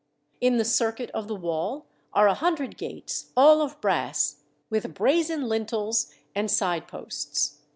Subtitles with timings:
[0.39, 4.95] In the circuit of the wall are a hund red gates, all of brass, with
[4.95, 7.59] brazen lintels and side posts.